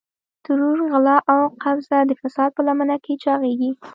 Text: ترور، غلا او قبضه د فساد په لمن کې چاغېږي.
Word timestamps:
ترور، 0.45 0.77
غلا 0.91 1.17
او 1.31 1.41
قبضه 1.63 1.97
د 2.05 2.11
فساد 2.21 2.49
په 2.55 2.61
لمن 2.67 2.89
کې 3.03 3.13
چاغېږي. 3.23 3.71